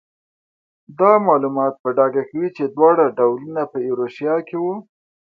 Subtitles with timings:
[0.99, 4.75] دا معلومات په ډاګه کوي چې دواړه ډولونه په ایروشیا کې وو.